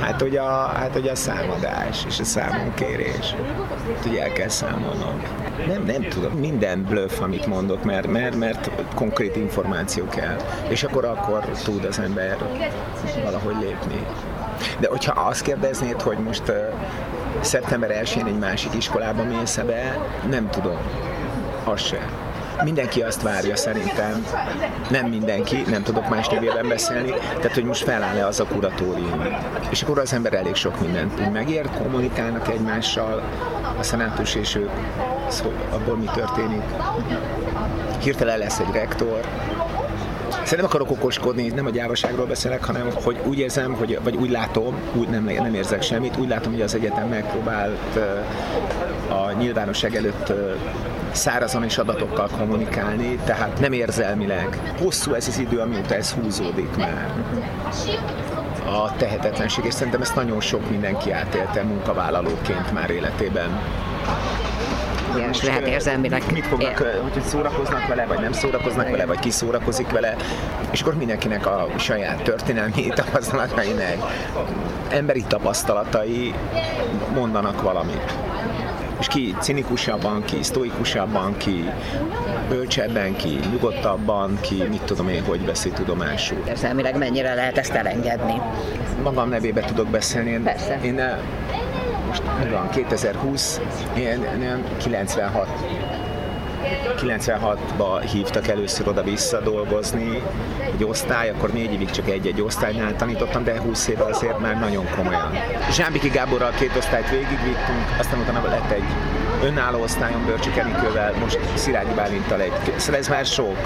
Hát 0.00 0.20
hogy, 0.20 0.36
a, 0.36 0.72
hát, 0.74 0.92
hogy 0.92 1.08
a 1.08 1.14
számadás 1.14 2.04
és 2.06 2.20
a 2.20 2.24
számonkérés, 2.24 3.34
hát, 3.34 4.02
hogy 4.02 4.16
el 4.16 4.32
kell 4.32 4.48
számolnom. 4.48 5.22
Nem, 5.66 5.82
nem 5.82 6.08
tudom, 6.08 6.32
minden 6.32 6.84
bluff, 6.84 7.20
amit 7.20 7.46
mondok, 7.46 7.84
mert, 7.84 8.06
mert, 8.06 8.36
mert 8.36 8.70
konkrét 8.94 9.36
információ 9.36 10.06
kell, 10.06 10.36
és 10.68 10.82
akkor 10.82 11.04
akkor 11.04 11.44
tud 11.64 11.84
az 11.84 11.98
ember 11.98 12.36
valahogy 13.24 13.56
lépni. 13.60 14.06
De 14.78 14.88
hogyha 14.88 15.20
azt 15.20 15.42
kérdeznéd, 15.42 16.00
hogy 16.00 16.18
most 16.18 16.52
szeptember 17.40 18.00
1-én 18.04 18.26
egy 18.26 18.38
másik 18.38 18.74
iskolába 18.74 19.22
mész 19.22 19.56
be, 19.56 19.98
nem 20.30 20.50
tudom. 20.50 20.78
Az 21.70 21.80
se. 21.80 22.08
Mindenki 22.64 23.02
azt 23.02 23.22
várja 23.22 23.56
szerintem, 23.56 24.26
nem 24.90 25.06
mindenki, 25.06 25.62
nem 25.66 25.82
tudok 25.82 26.08
más 26.08 26.28
névében 26.28 26.68
beszélni, 26.68 27.10
tehát 27.10 27.54
hogy 27.54 27.64
most 27.64 27.84
feláll-e 27.84 28.26
az 28.26 28.40
a 28.40 28.44
kuratórium. 28.44 29.22
És 29.70 29.82
akkor 29.82 29.98
az 29.98 30.12
ember 30.12 30.34
elég 30.34 30.54
sok 30.54 30.80
mindent 30.80 31.32
megért, 31.32 31.76
kommunikálnak 31.82 32.48
egymással, 32.48 33.22
a 33.78 33.82
szenátus 33.82 34.34
és 34.34 34.54
ők, 34.54 34.70
abból 35.70 35.96
mi 35.96 36.08
történik. 36.14 36.62
Hirtelen 38.02 38.38
lesz 38.38 38.58
egy 38.58 38.72
rektor, 38.72 39.20
Szerintem 40.30 40.70
nem 40.70 40.82
akarok 40.82 40.90
okoskodni, 40.90 41.48
nem 41.48 41.66
a 41.66 41.70
gyávaságról 41.70 42.26
beszélek, 42.26 42.64
hanem 42.64 42.90
hogy 43.02 43.20
úgy 43.26 43.38
érzem, 43.38 43.74
hogy, 43.74 43.98
vagy 44.02 44.14
úgy 44.14 44.30
látom, 44.30 44.74
úgy 44.94 45.08
nem, 45.08 45.24
nem 45.24 45.54
érzek 45.54 45.82
semmit, 45.82 46.16
úgy 46.16 46.28
látom, 46.28 46.52
hogy 46.52 46.62
az 46.62 46.74
egyetem 46.74 47.08
megpróbált 47.08 47.98
a 49.08 49.32
nyilvánosság 49.32 49.96
előtt 49.96 50.32
szárazon 51.14 51.64
és 51.64 51.78
adatokkal 51.78 52.28
kommunikálni, 52.38 53.18
tehát 53.24 53.60
nem 53.60 53.72
érzelmileg. 53.72 54.74
Hosszú 54.78 55.12
ez 55.12 55.28
az 55.28 55.38
idő, 55.38 55.58
amióta 55.58 55.94
ez 55.94 56.12
húzódik 56.12 56.76
már 56.76 57.14
a 58.66 58.96
tehetetlenség, 58.96 59.64
és 59.64 59.74
szerintem 59.74 60.00
ezt 60.00 60.14
nagyon 60.14 60.40
sok 60.40 60.70
mindenki 60.70 61.10
átélte 61.10 61.62
munkavállalóként 61.62 62.72
már 62.72 62.90
életében. 62.90 63.60
Igen, 65.16 65.28
és 65.28 65.42
lehet 65.42 65.66
érzelmileg. 65.66 66.22
Mit 66.32 66.46
fognak, 66.46 66.78
hogy 67.12 67.22
szórakoznak 67.22 67.86
vele, 67.86 68.06
vagy 68.06 68.20
nem 68.20 68.32
szórakoznak 68.32 68.90
vele, 68.90 69.06
vagy 69.06 69.18
ki 69.18 69.30
szórakozik 69.30 69.90
vele, 69.90 70.16
és 70.70 70.80
akkor 70.80 70.94
mindenkinek 70.94 71.46
a 71.46 71.66
saját 71.78 72.22
történelmi 72.22 72.86
tapasztalatai, 72.94 73.72
meg 73.72 73.98
emberi 74.88 75.24
tapasztalatai 75.28 76.34
mondanak 77.14 77.62
valamit 77.62 78.14
és 79.00 79.06
ki 79.06 79.34
cinikusabban, 79.40 80.24
ki 80.24 80.42
sztoikusabban, 80.42 81.36
ki 81.36 81.70
bölcsebben, 82.48 83.16
ki 83.16 83.38
nyugodtabban, 83.50 84.38
ki 84.40 84.62
mit 84.68 84.82
tudom 84.82 85.08
én, 85.08 85.24
hogy 85.24 85.46
veszi 85.46 85.70
tudomásul. 85.70 86.42
Érzelmileg 86.48 86.98
mennyire 86.98 87.34
lehet 87.34 87.58
ezt 87.58 87.72
elengedni? 87.72 88.40
Magam 89.02 89.28
nevébe 89.28 89.60
tudok 89.60 89.88
beszélni. 89.88 90.30
Én, 90.30 90.42
Persze. 90.42 90.78
Én 90.82 90.98
eh, 90.98 91.18
most 92.06 92.22
mi 92.44 92.50
van, 92.50 92.70
2020, 92.70 93.60
én, 93.96 94.22
én 94.42 94.64
96 94.76 95.48
96-ba 96.96 98.02
hívtak 98.12 98.48
először 98.48 98.88
oda-vissza 98.88 99.40
dolgozni 99.40 100.22
egy 100.74 100.84
osztály, 100.84 101.30
akkor 101.30 101.52
négy 101.52 101.72
évig 101.72 101.90
csak 101.90 102.08
egy-egy 102.08 102.40
osztálynál 102.40 102.96
tanítottam, 102.96 103.44
de 103.44 103.60
20 103.60 103.88
éve 103.88 104.04
azért 104.04 104.38
már 104.38 104.58
nagyon 104.58 104.86
komolyan. 104.96 105.30
Zsámbiki 105.72 106.08
Gáborral 106.08 106.50
két 106.50 106.76
osztályt 106.76 107.10
végigvittünk, 107.10 107.84
aztán 107.98 108.20
utána 108.20 108.48
lett 108.48 108.70
egy 108.70 108.84
önálló 109.42 109.80
osztályon 109.80 110.24
Börcsik 110.24 110.56
Enikővel, 110.56 111.12
most 111.20 111.38
Szilágyi 111.54 111.94
Bálintal 111.94 112.40
egy. 112.40 112.52
Szóval 112.76 113.00
ez 113.00 113.08
már 113.08 113.26
sok 113.26 113.56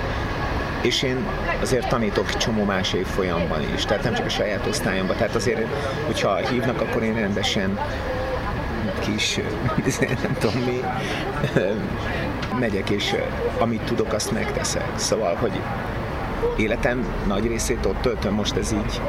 és 0.81 1.03
én 1.03 1.27
azért 1.61 1.89
tanítok 1.89 2.37
csomó 2.37 2.65
más 2.65 2.93
évfolyamban 2.93 3.61
is, 3.75 3.85
tehát 3.85 4.05
nem 4.05 4.15
csak 4.15 4.27
a 4.27 4.29
saját 4.29 4.67
osztályomban, 4.67 5.17
tehát 5.17 5.35
azért, 5.35 5.67
hogyha 6.07 6.37
hívnak, 6.37 6.81
akkor 6.81 7.03
én 7.03 7.15
rendesen 7.15 7.79
kis, 9.01 9.41
nem 10.23 10.37
tudom 10.39 10.63
mi, 10.63 10.81
megyek, 12.59 12.91
és 12.91 13.15
amit 13.59 13.83
tudok, 13.83 14.13
azt 14.13 14.33
megteszek. 14.33 14.89
Szóval, 14.95 15.35
hogy 15.35 15.61
életem 16.57 17.07
nagy 17.27 17.47
részét 17.47 17.87
ott 17.87 18.01
töltöm, 18.01 18.35
most 18.35 18.57
ez 18.57 18.73
így 18.73 19.01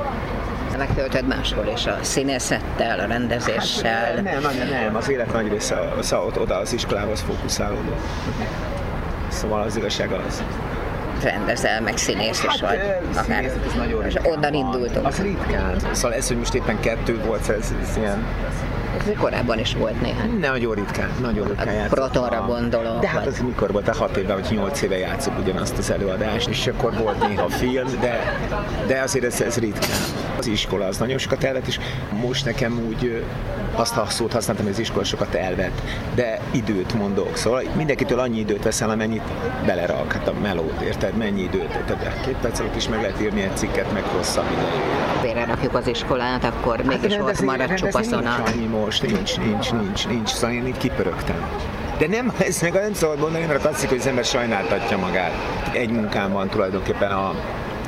Megtöltöd 0.77 1.27
máshol 1.27 1.71
is, 1.75 1.85
a 1.85 1.97
színészettel, 2.01 2.99
a 2.99 3.05
rendezéssel. 3.05 4.05
Hát, 4.05 4.23
nem, 4.23 4.41
nem, 4.41 4.67
nem, 4.69 4.95
az 4.95 5.09
élet 5.09 5.33
nagy 5.33 5.47
része 5.47 5.93
szóval 6.01 6.31
oda 6.37 6.57
az 6.57 6.73
iskolához 6.73 7.21
fókuszálódott. 7.21 7.99
Szóval 9.27 9.61
az 9.61 9.75
igazság 9.75 10.11
az. 10.11 10.43
Rendezel, 11.23 11.81
meg 11.81 11.97
színész 11.97 12.43
is 12.43 12.61
vagy. 12.61 12.77
Hát, 12.77 13.23
Akár. 13.23 13.43
Ez 13.43 13.51
nagyon 13.75 14.05
és 14.05 14.15
onnan 14.23 14.53
indultunk. 14.53 15.05
Az 15.05 15.21
ritkán. 15.21 15.75
Szóval 15.91 16.13
ez, 16.13 16.27
hogy 16.27 16.37
most 16.37 16.53
éppen 16.53 16.79
kettő 16.79 17.21
volt, 17.25 17.49
ez, 17.49 17.73
ez 17.81 17.97
ilyen 17.97 18.25
ez 19.07 19.17
korábban 19.17 19.59
is 19.59 19.75
volt 19.75 20.01
néhány. 20.01 20.39
Nagyon 20.39 20.73
ritkán, 20.73 21.09
nagyon 21.21 21.47
ritkán 21.47 21.73
játszottam. 21.73 22.09
Protonra 22.09 22.45
gondolom. 22.45 22.99
De 22.99 23.07
hát 23.07 23.25
az 23.25 23.39
mikor 23.39 23.71
volt, 23.71 23.87
a 23.87 23.93
hat 23.95 24.17
éve 24.17 24.33
vagy 24.33 24.47
nyolc 24.49 24.81
éve 24.81 24.97
játszok 24.97 25.39
ugyanazt 25.39 25.77
az 25.77 25.91
előadást, 25.91 26.47
és 26.47 26.67
akkor 26.67 26.93
volt 26.97 27.27
néha 27.27 27.49
film, 27.49 27.87
de, 27.99 28.39
de 28.87 29.01
azért 29.01 29.25
ez, 29.25 29.41
ez 29.41 29.57
ritkán. 29.57 30.24
Az 30.37 30.47
iskola 30.47 30.85
az 30.85 30.97
nagyon 30.97 31.17
sokat 31.17 31.43
elvett, 31.43 31.67
és 31.67 31.79
most 32.21 32.45
nekem 32.45 32.85
úgy 32.87 33.23
azt 33.75 33.97
a 33.97 34.05
szót 34.05 34.33
használtam, 34.33 34.65
hogy 34.65 34.73
az 34.73 34.79
iskola 34.79 35.03
sokat 35.03 35.33
elvett, 35.33 35.81
de 36.15 36.39
időt 36.51 36.93
mondok. 36.93 37.37
Szóval 37.37 37.63
mindenkitől 37.75 38.19
annyi 38.19 38.39
időt 38.39 38.63
veszel, 38.63 38.89
amennyit 38.89 39.23
belerak, 39.65 40.11
hát 40.11 40.27
a 40.27 40.33
melót, 40.41 40.81
érted? 40.81 41.17
Mennyi 41.17 41.41
időt? 41.41 41.69
Tehát 41.85 42.25
két 42.25 42.35
perc 42.35 42.59
alatt 42.59 42.75
is 42.75 42.89
meg 42.89 43.01
lehet 43.01 43.21
írni 43.21 43.41
egy 43.41 43.57
cikket, 43.57 43.93
meg 43.93 44.03
hosszabb 44.03 44.45
idejű. 45.21 45.45
rakjuk 45.45 45.75
az 45.75 45.87
iskolát, 45.87 46.43
akkor 46.43 46.77
hát 46.77 46.85
mégis 46.85 47.17
ott 47.17 47.41
marad 47.41 47.73
csupaszon 47.73 48.25
a... 48.25 48.43
most, 48.71 49.01
nincs, 49.01 49.37
nincs, 49.37 49.71
nincs, 49.71 50.07
nincs, 50.07 50.29
szóval 50.29 50.55
én 50.55 50.67
itt 50.67 50.77
kipörögtem. 50.77 51.49
De 51.97 52.07
nem, 52.07 52.33
ez 52.47 52.61
meg 52.61 52.73
nem 52.73 52.93
szabad 52.93 53.19
mondani, 53.19 53.45
mert 53.45 53.65
a 53.65 53.67
klasszik, 53.67 53.89
hogy 53.89 53.97
az 53.97 54.07
ember 54.07 54.25
sajnáltatja 54.25 54.97
magát. 54.97 55.31
Egy 55.71 55.89
munkám 55.89 56.31
van 56.31 56.49
tulajdonképpen 56.49 57.11
a, 57.11 57.33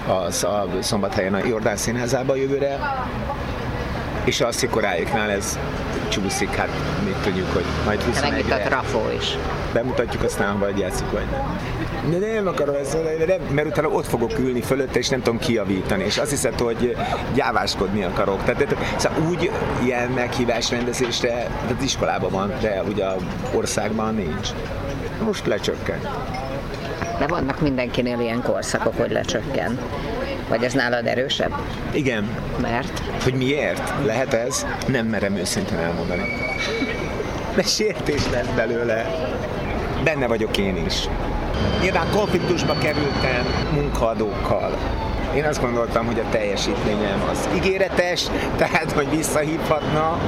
a, 0.08 0.48
a 0.48 0.68
Szombathelyen 0.80 1.34
a 1.34 1.46
Jordán 1.46 1.78
Színházába 1.78 2.36
jövőre, 2.36 2.80
és 4.24 4.42
a 4.42 4.52
szikoráiknál 4.52 5.30
ez 5.30 5.60
csúszik, 6.10 6.50
hát 6.50 6.70
mit 7.06 7.16
tudjuk, 7.16 7.54
hogy 7.54 7.64
majd 7.86 8.02
21 8.02 8.32
Meg 8.32 8.40
itt 8.40 8.52
a 8.52 8.58
trafó 8.58 9.02
is. 9.18 9.38
Bemutatjuk 9.74 10.24
aztán, 10.24 10.60
vagy 10.60 10.78
játszunk, 10.78 11.12
vagy 11.12 11.26
nem. 11.32 12.20
De 12.20 12.34
nem 12.34 12.48
akarom 12.48 12.76
ezt 12.76 12.94
mondani, 12.94 13.16
nem, 13.16 13.42
mert 13.54 13.68
utána 13.68 13.88
ott 13.88 14.06
fogok 14.06 14.40
ülni 14.40 14.62
fölötte, 14.62 15.00
és 15.00 15.10
nem 15.10 15.22
tudom 15.22 15.40
kiavítani, 15.40 16.04
és 16.04 16.18
azt 16.18 16.30
hiszed, 16.30 16.60
hogy 16.60 16.96
gyáváskodni 17.34 18.04
akarok. 18.04 18.44
Tehát, 18.44 18.68
de, 18.68 18.76
szóval 18.98 19.30
úgy 19.30 19.52
ilyen 19.84 20.10
meghívás 20.10 20.72
rendezésre, 20.72 21.48
az 21.78 21.84
iskolában 21.84 22.32
van, 22.32 22.54
de 22.62 22.84
ugye 22.88 23.06
országban 23.54 24.16
nincs. 24.16 24.50
Most 25.26 25.46
lecsökken. 25.46 26.00
De 27.20 27.28
vannak 27.28 27.62
mindenkinél 27.62 28.20
ilyen 28.20 28.42
korszakok, 28.42 28.98
hogy 28.98 29.12
lecsökken. 29.12 29.80
Vagy 30.50 30.64
ez 30.64 30.74
nálad 30.74 31.06
erősebb? 31.06 31.52
Igen. 31.92 32.30
Mert? 32.62 33.00
Hogy 33.24 33.34
miért? 33.34 33.94
Lehet 34.06 34.34
ez? 34.34 34.66
Nem 34.88 35.06
merem 35.06 35.36
őszintén 35.36 35.78
elmondani. 35.78 36.24
De 37.56 37.64
sértés 37.64 38.30
lett 38.32 38.56
belőle. 38.56 39.06
Benne 40.04 40.28
vagyok 40.28 40.58
én 40.58 40.86
is. 40.86 41.08
Nyilván 41.82 42.08
konfliktusba 42.12 42.74
kerültem 42.74 43.46
munkaadókkal. 43.74 44.78
Én 45.38 45.46
azt 45.46 45.62
gondoltam, 45.62 46.06
hogy 46.06 46.20
a 46.20 46.30
teljesítményem 46.30 47.24
az 47.32 47.50
ígéretes, 47.56 48.28
tehát 48.62 48.92
hogy 48.92 49.10
visszahívhatna, 49.10 50.20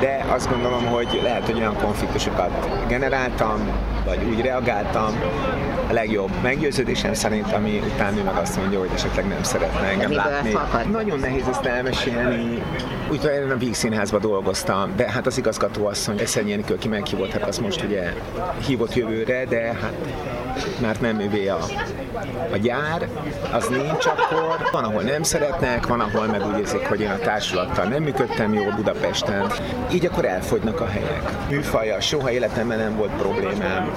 de 0.00 0.24
azt 0.28 0.50
gondolom, 0.50 0.86
hogy 0.86 1.20
lehet, 1.22 1.46
hogy 1.46 1.56
olyan 1.56 1.76
konfliktusokat 1.76 2.68
generáltam, 2.88 3.60
vagy 4.04 4.24
úgy 4.24 4.40
reagáltam, 4.40 5.20
a 5.88 5.92
legjobb 5.92 6.30
meggyőződésem 6.42 7.14
szerint, 7.14 7.52
ami 7.52 7.82
után 7.94 8.16
ő 8.18 8.22
meg 8.22 8.34
azt 8.34 8.56
mondja, 8.56 8.78
hogy 8.78 8.90
esetleg 8.94 9.28
nem 9.28 9.42
szeretne 9.42 9.86
engem 9.86 10.12
látni. 10.12 10.56
Nagyon 10.90 11.18
nehéz 11.18 11.48
ezt 11.48 11.64
elmesélni. 11.64 12.62
Úgy 13.10 13.24
én 13.24 13.50
a 13.50 13.56
Víg 13.56 13.74
Színházban 13.74 14.20
dolgoztam, 14.20 14.92
de 14.96 15.10
hát 15.10 15.26
az 15.26 15.38
igazgató 15.38 15.86
asszony, 15.86 16.18
Eszenyi 16.18 16.52
Enikő, 16.52 16.74
aki 16.74 16.88
meghívott, 16.88 17.30
hát 17.30 17.48
az 17.48 17.58
most 17.58 17.82
ugye 17.82 18.12
hívott 18.66 18.94
jövőre, 18.94 19.44
de 19.44 19.76
hát 19.80 19.94
mert 20.80 21.00
nem 21.00 21.20
ővé 21.20 21.48
a, 21.48 21.58
a 22.52 22.56
gyár, 22.56 23.08
az 23.52 23.68
nincs 23.68 24.06
akkor. 24.06 24.68
Van, 24.72 24.84
ahol 24.84 25.02
nem 25.02 25.22
szeretnek, 25.22 25.86
van, 25.86 26.00
ahol 26.00 26.26
meg 26.26 26.46
úgy 26.46 26.58
érzik, 26.58 26.86
hogy 26.86 27.00
én 27.00 27.10
a 27.10 27.18
társulattal 27.18 27.84
nem 27.84 28.02
működtem 28.02 28.52
jól 28.54 28.72
Budapesten. 28.76 29.52
Így 29.92 30.06
akkor 30.06 30.24
elfogynak 30.24 30.80
a 30.80 30.86
helyek. 30.86 31.30
Műfaja, 31.48 32.00
soha 32.00 32.30
életemben 32.30 32.78
nem 32.78 32.96
volt 32.96 33.10
problémám. 33.10 33.90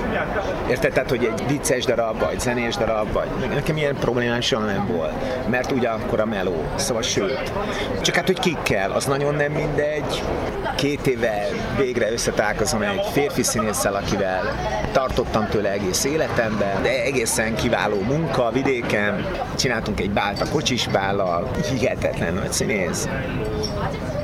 Érted? 0.70 0.94
Tehát, 0.94 1.10
hogy 1.10 1.24
egy 1.24 1.44
vicces 1.48 1.86
darab, 1.86 2.20
vagy 2.20 2.40
zenés 2.40 2.76
darab, 2.76 3.12
vagy 3.12 3.28
nekem 3.54 3.78
ilyen 3.78 3.96
problémám 3.96 4.42
soha 4.42 4.66
nem 4.66 4.88
volt. 4.88 5.14
Mert 5.50 5.72
ugye 5.72 5.88
akkor 5.88 6.20
a 6.20 6.26
meló. 6.26 6.64
Szóval 6.76 7.02
sőt. 7.02 7.52
Csak 8.02 8.16
hát, 8.16 8.26
hogy 8.26 8.40
kikkel, 8.40 8.92
az 8.92 9.06
nagyon 9.06 9.36
nem 9.36 9.52
mindegy. 9.52 10.24
Két 10.76 11.08
éve 11.08 11.48
végre 11.78 12.12
összetálkozom 12.12 12.82
egy 12.82 13.02
férfi 13.12 13.44
színésszel, 13.44 13.96
akivel 13.96 14.42
tartottam 14.92 15.48
tőle 15.48 15.72
egész 15.72 16.04
életemben, 16.46 16.84
de 16.84 17.04
egészen 17.04 17.56
kiváló 17.56 18.02
munka 18.02 18.52
vidéken. 18.52 19.25
Csináltunk 19.56 20.00
egy 20.00 20.12
bált 20.12 20.42
a 20.42 20.50
kocsispállal, 20.50 21.52
hihetetlen 21.70 22.34
nagy 22.34 22.52
színész. 22.52 23.08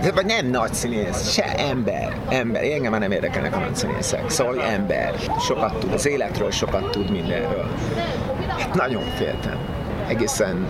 De, 0.01 0.11
vagy 0.11 0.25
nem 0.25 0.45
nagy 0.45 0.73
színész, 0.73 1.31
se 1.31 1.43
ember, 1.43 2.17
ember. 2.29 2.63
Engem 2.63 2.91
már 2.91 2.99
nem 2.99 3.11
érdekelnek 3.11 3.55
a 3.55 3.59
nagy 3.59 3.75
színészek. 3.75 4.29
Szóval 4.29 4.61
ember. 4.61 5.13
Sokat 5.45 5.79
tud 5.79 5.93
az 5.93 6.07
életről, 6.07 6.51
sokat 6.51 6.91
tud 6.91 7.11
mindenről. 7.11 7.69
Hát 8.57 8.73
nagyon 8.73 9.03
féltem. 9.17 9.57
Egészen 10.07 10.67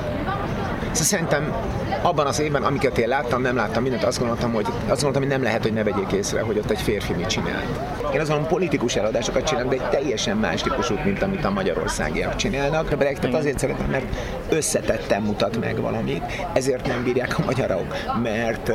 Szóval 0.92 1.06
szerintem 1.06 1.54
abban 2.02 2.28
az 2.28 2.40
évben, 2.40 2.64
amiket 2.64 2.98
én 2.98 3.08
láttam, 3.08 3.42
nem 3.42 3.56
láttam 3.56 3.82
mindent, 3.82 4.04
azt 4.04 4.20
gondoltam, 4.20 4.54
hogy, 4.54 4.66
azt 4.66 5.02
gondoltam, 5.02 5.22
hogy 5.22 5.32
nem 5.32 5.44
lehet, 5.44 5.62
hogy 5.62 5.74
ne 5.74 5.84
vegyék 5.84 6.12
észre, 6.12 6.42
hogy 6.42 6.58
ott 6.58 6.70
egy 6.70 6.82
férfi 6.82 7.14
mit 7.14 7.28
csinált. 7.28 7.66
Én 8.14 8.20
azon 8.20 8.48
politikus 8.48 8.96
eladásokat 8.96 9.44
csinálok, 9.44 9.76
de 9.76 9.84
egy 9.84 9.90
teljesen 9.90 10.38
más 10.38 10.62
típusút, 10.62 11.04
mint 11.06 11.22
amit 11.22 11.46
a 11.46 11.50
magyarországiak 11.50 12.36
csinálnak. 12.36 12.92
A 12.92 12.98
Brexit 12.98 13.34
azért 13.34 13.60
szeretem, 13.60 13.90
mert 13.90 14.16
összetettem 14.50 15.24
mutat 15.24 15.60
meg 15.60 15.82
valamit, 15.82 16.24
ezért 16.54 16.88
nem 16.88 17.04
bírják 17.04 17.40
a 17.40 17.44
magyarok, 17.46 17.96
mert 18.24 18.72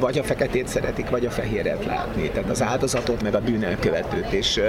vagy 0.00 0.18
a 0.18 0.22
feketét 0.22 0.68
szeretik, 0.68 1.10
vagy 1.10 1.26
a 1.26 1.30
fehéret 1.30 1.84
látni. 1.84 2.30
Tehát 2.30 2.50
az 2.50 2.62
áldozatot, 2.62 3.22
meg 3.22 3.34
a 3.34 3.40
bűnelkövetőt, 3.40 4.32
és 4.32 4.60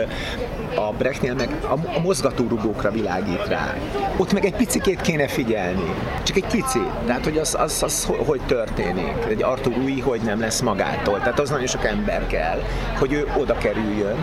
a 0.75 0.91
Brechtnél 0.91 1.33
meg 1.33 1.49
a, 1.61 1.97
a 1.97 1.99
mozgatórugókra 1.99 2.91
világít 2.91 3.47
rá. 3.47 3.75
Ott 4.17 4.33
meg 4.33 4.45
egy 4.45 4.55
picikét 4.55 5.01
kéne 5.01 5.27
figyelni. 5.27 5.93
Csak 6.23 6.35
egy 6.35 6.45
pici. 6.45 6.81
Tehát, 7.05 7.23
hogy 7.23 7.37
az, 7.37 7.55
az, 7.59 7.83
az 7.85 8.09
hogy 8.25 8.41
történik. 8.45 9.13
Egy 9.29 9.43
Artur 9.43 9.77
új, 9.77 9.99
hogy 9.99 10.21
nem 10.21 10.39
lesz 10.39 10.61
magától. 10.61 11.19
Tehát 11.19 11.39
az 11.39 11.49
nagyon 11.49 11.67
sok 11.67 11.85
ember 11.85 12.27
kell, 12.27 12.61
hogy 12.99 13.13
ő 13.13 13.27
oda 13.37 13.57
kerüljön, 13.57 14.17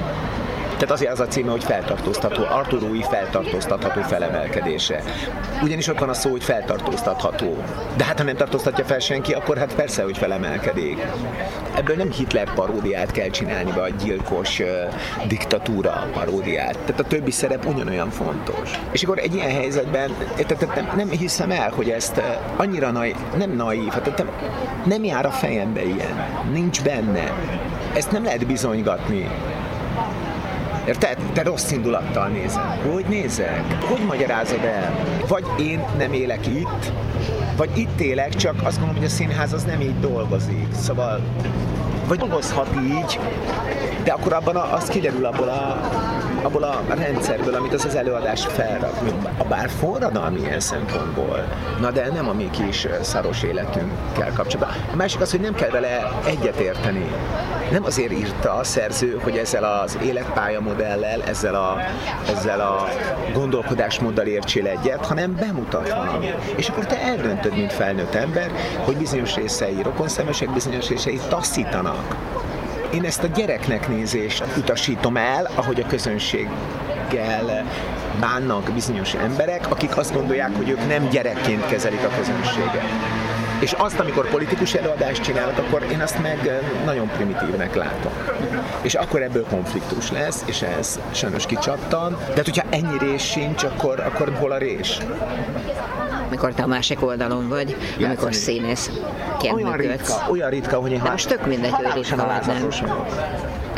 tehát 0.83 0.97
azért 0.97 1.13
az 1.13 1.21
a 1.21 1.27
címe, 1.27 1.51
hogy 1.51 1.65
feltartóztató, 1.65 2.43
Artur 2.51 2.83
új 2.83 3.01
feltartóztatható 3.11 4.01
felemelkedése. 4.01 5.03
Ugyanis 5.63 5.89
ott 5.89 5.99
van 5.99 6.09
a 6.09 6.15
szó, 6.15 6.31
hogy 6.31 6.45
feltartóztatható. 6.45 7.63
De 7.97 8.05
hát 8.05 8.19
ha 8.19 8.25
nem 8.25 8.37
tartóztatja 8.37 8.85
fel 8.85 8.99
senki, 8.99 9.33
akkor 9.33 9.57
hát 9.57 9.75
persze, 9.75 10.03
hogy 10.03 10.19
felemelkedik. 10.19 10.99
Ebből 11.75 11.97
nem 11.97 12.11
Hitler 12.11 12.55
paródiát 12.55 13.11
kell 13.11 13.29
csinálni, 13.29 13.71
vagy 13.71 13.97
gyilkos 13.97 14.59
uh, 14.59 14.67
diktatúra 15.29 16.09
paródiát. 16.13 16.79
Tehát 16.79 17.01
a 17.01 17.05
többi 17.05 17.31
szerep 17.31 17.67
ugyanolyan 17.67 18.11
fontos. 18.11 18.71
És 18.93 19.03
akkor 19.03 19.19
egy 19.19 19.35
ilyen 19.35 19.51
helyzetben 19.51 20.11
tehát 20.47 20.75
nem, 20.75 20.93
nem 20.97 21.11
hiszem 21.11 21.51
el, 21.51 21.71
hogy 21.71 21.91
ezt 21.91 22.17
uh, 22.17 22.25
annyira 22.57 22.91
nai, 22.91 23.15
nem 23.37 23.51
naív, 23.51 23.89
tehát 23.89 24.19
nem, 24.19 24.31
nem 24.85 25.05
jár 25.05 25.27
a 25.27 25.31
fejembe 25.31 25.85
ilyen. 25.85 26.43
Nincs 26.53 26.83
benne. 26.83 27.33
Ezt 27.95 28.11
nem 28.11 28.25
lehet 28.25 28.47
bizonygatni. 28.47 29.29
Érted? 30.87 31.19
Te 31.33 31.43
rossz 31.43 31.71
indulattal 31.71 32.29
nézel. 32.29 32.79
Hogy 32.93 33.05
nézek? 33.09 33.85
Hogy 33.85 34.01
magyarázod 34.07 34.65
el? 34.65 34.95
Vagy 35.29 35.45
én 35.59 35.85
nem 35.99 36.13
élek 36.13 36.47
itt, 36.47 36.93
vagy 37.57 37.79
itt 37.79 38.01
élek, 38.01 38.35
csak 38.35 38.55
azt 38.55 38.79
gondolom, 38.79 38.95
hogy 38.95 39.05
a 39.05 39.09
színház 39.09 39.53
az 39.53 39.65
nem 39.65 39.81
így 39.81 40.01
dolgozik. 40.01 40.67
Szóval 40.75 41.21
vagy 42.09 42.19
dolgozhat 42.19 42.69
így, 42.83 43.19
de 44.05 44.13
akkor 44.13 44.33
abban 44.33 44.57
az 44.57 44.89
kiderül 44.89 45.27
abból 45.27 45.49
a, 45.49 45.81
abból 46.43 46.63
a 46.63 46.83
rendszerből, 46.89 47.55
amit 47.55 47.73
az 47.73 47.85
az 47.85 47.95
előadás 47.95 48.47
felrak. 48.47 48.95
A 49.39 49.45
bár 49.45 49.69
forradalmi 49.69 50.41
ilyen 50.41 50.61
szempontból, 50.61 51.45
na 51.81 51.91
de 51.91 52.09
nem 52.13 52.29
a 52.29 52.33
mi 52.33 52.51
kis 52.51 52.87
szaros 53.01 53.43
életünkkel 53.43 54.33
kapcsolatban. 54.35 54.77
A 54.93 54.97
másik 54.97 55.21
az, 55.21 55.31
hogy 55.31 55.41
nem 55.41 55.55
kell 55.55 55.71
vele 55.71 56.21
egyetérteni. 56.27 57.11
Nem 57.71 57.85
azért 57.85 58.13
írta 58.13 58.55
a 58.55 58.65
szerző, 58.65 59.21
hogy 59.23 59.37
ezzel 59.37 59.65
az 59.65 59.99
életpálya 60.03 60.61
modellel, 60.61 61.23
ezzel 61.23 61.55
a, 61.55 61.77
ezzel 62.31 62.61
a 62.61 62.89
gondolkodásmóddal 63.33 64.27
értsél 64.27 64.67
egyet, 64.67 65.07
hanem 65.07 65.37
bemutat 65.37 65.89
valami. 65.89 66.31
És 66.57 66.69
akkor 66.69 66.87
te 66.87 67.01
eldöntöd, 67.01 67.57
mint 67.57 67.73
felnőtt 67.73 68.15
ember, 68.15 68.51
hogy 68.85 68.97
bizonyos 68.97 69.35
részei 69.35 69.83
rokonszemesek, 69.83 70.53
bizonyos 70.53 70.89
részei 70.89 71.21
taszítanak. 71.29 72.32
Én 72.93 73.05
ezt 73.05 73.23
a 73.23 73.27
gyereknek 73.27 73.89
nézést 73.89 74.45
utasítom 74.57 75.17
el, 75.17 75.51
ahogy 75.55 75.81
a 75.81 75.87
közönséggel 75.87 77.67
bánnak 78.21 78.71
bizonyos 78.73 79.15
emberek, 79.15 79.71
akik 79.71 79.97
azt 79.97 80.15
gondolják, 80.15 80.57
hogy 80.57 80.69
ők 80.69 80.87
nem 80.89 81.09
gyerekként 81.09 81.67
kezelik 81.67 82.05
a 82.05 82.17
közönséget. 82.17 82.85
És 83.61 83.73
azt, 83.73 83.99
amikor 83.99 84.29
politikus 84.29 84.75
előadást 84.75 85.23
csinálok, 85.23 85.59
akkor 85.59 85.87
én 85.93 86.01
azt 86.01 86.23
meg 86.23 86.61
nagyon 86.85 87.09
primitívnek 87.09 87.75
látom. 87.75 88.13
És 88.83 88.95
akkor 88.95 89.23
ebből 89.23 89.47
konfliktus 89.51 90.11
lesz, 90.11 90.43
és 90.47 90.63
ez 90.63 91.01
sajnos 91.11 91.47
kicsattan. 91.47 92.17
De 92.19 92.35
hát, 92.35 92.45
hogyha 92.45 92.67
ennyi 92.71 92.99
rés 92.99 93.23
sincs, 93.23 93.63
akkor, 93.63 94.01
akkor 94.01 94.33
hol 94.39 94.51
a 94.51 94.59
rés? 94.59 94.99
Amikor 96.33 96.55
te 96.55 96.63
a 96.63 96.67
másik 96.67 97.03
oldalon 97.05 97.49
vagy, 97.49 97.69
Játszani. 97.69 98.05
amikor 98.05 98.35
színész 98.35 98.91
olyan 99.55 99.77
ritka, 99.77 100.27
olyan 100.31 100.51
ritka, 100.51 100.77
hogy 100.77 100.91
én 100.91 101.01
ha... 101.01 101.11
most 101.11 101.29
tök 101.29 101.47
mindegy, 101.47 101.71
hogy 101.71 101.87
ritka 101.95 102.17
vagy 102.17 102.47
nem 102.47 102.69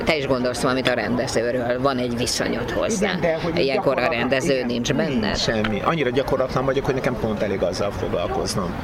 te 0.05 0.17
is 0.17 0.27
gondolsz 0.27 0.61
valamit 0.61 0.89
a 0.89 0.93
rendezőről, 0.93 1.81
van 1.81 1.99
egy 1.99 2.17
viszonyod 2.17 2.71
hozzá. 2.71 3.09
Igen, 3.09 3.21
de 3.21 3.39
hogy 3.43 3.59
Ilyenkor 3.59 3.99
a 3.99 4.09
rendező 4.09 4.55
igen, 4.55 4.67
nincs 4.67 4.93
benne? 4.93 5.35
Semmi. 5.35 5.81
Annyira 5.85 6.11
gyakorlatlan 6.11 6.65
vagyok, 6.65 6.85
hogy 6.85 6.95
nekem 6.95 7.17
pont 7.21 7.43
elég 7.43 7.63
azzal 7.63 7.91
foglalkoznom. 7.91 8.75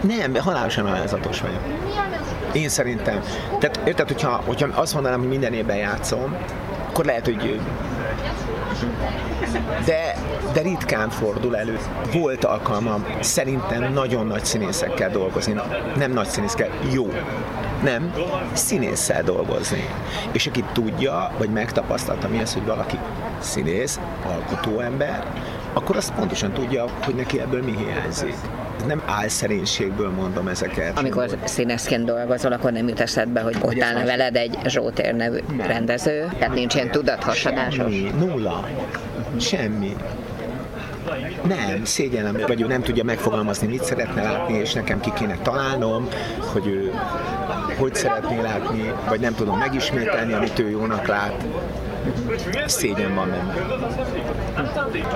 Nem, 0.00 0.34
halálosan 0.34 0.86
alázatos 0.86 1.40
vagyok. 1.40 1.60
Én 2.52 2.68
szerintem. 2.68 3.20
Tehát 3.58 3.80
érted, 3.84 4.06
hogyha, 4.06 4.42
hogyha 4.46 4.68
azt 4.74 4.94
mondanám, 4.94 5.18
hogy 5.18 5.28
minden 5.28 5.52
évben 5.52 5.76
játszom, 5.76 6.36
akkor 6.88 7.04
lehet, 7.04 7.24
hogy 7.24 7.60
de, 9.84 10.14
de 10.52 10.60
ritkán 10.60 11.10
fordul 11.10 11.56
elő. 11.56 11.78
Volt 12.12 12.44
alkalmam 12.44 13.06
szerintem 13.20 13.92
nagyon 13.92 14.26
nagy 14.26 14.44
színészekkel 14.44 15.10
dolgozni. 15.10 15.60
Nem 15.96 16.12
nagy 16.12 16.26
színészekkel, 16.26 16.70
jó. 16.92 17.12
Nem, 17.82 18.14
színésszel 18.52 19.22
dolgozni. 19.22 19.88
És 20.32 20.46
aki 20.46 20.64
tudja, 20.72 21.32
vagy 21.38 21.50
megtapasztalta 21.50 22.28
mi 22.28 22.40
az, 22.40 22.52
hogy 22.52 22.64
valaki 22.64 22.98
színész, 23.38 24.00
alkotóember, 24.26 25.24
akkor 25.72 25.96
azt 25.96 26.12
pontosan 26.12 26.52
tudja, 26.52 26.84
hogy 27.04 27.14
neki 27.14 27.40
ebből 27.40 27.62
mi 27.62 27.76
hiányzik 27.76 28.34
nem 28.86 29.02
álszerénységből 29.06 30.10
mondom 30.10 30.48
ezeket. 30.48 30.98
Amikor 30.98 31.28
színészként 31.44 32.04
dolgozol, 32.04 32.52
akkor 32.52 32.72
nem 32.72 32.88
jut 32.88 33.00
eszedbe, 33.00 33.40
hogy 33.40 33.56
ott 33.60 33.82
állna 33.82 34.04
veled 34.04 34.36
egy 34.36 34.58
Zsótér 34.66 35.14
nevű 35.14 35.38
nem. 35.56 35.66
rendező? 35.66 36.28
Tehát 36.38 36.54
nincs 36.54 36.74
ilyen 36.74 36.90
tudathasadásos? 36.90 37.94
Semmi, 37.94 38.10
nulla. 38.18 38.68
Semmi. 39.40 39.96
Nem, 41.42 41.84
szégyenem, 41.84 42.36
vagy 42.46 42.60
ő 42.60 42.66
nem 42.66 42.82
tudja 42.82 43.04
megfogalmazni, 43.04 43.66
mit 43.66 43.84
szeretne 43.84 44.22
látni, 44.22 44.54
és 44.54 44.72
nekem 44.72 45.00
ki 45.00 45.12
kéne 45.14 45.38
találnom, 45.42 46.08
hogy 46.52 46.66
ő 46.66 46.92
hogy 47.78 47.94
szeretné 47.94 48.40
látni, 48.40 48.92
vagy 49.08 49.20
nem 49.20 49.34
tudom 49.34 49.58
megismételni, 49.58 50.32
amit 50.32 50.58
ő 50.58 50.70
jónak 50.70 51.06
lát. 51.06 51.44
Szégyen 52.66 53.14
van 53.14 53.30
benne. 53.30 53.54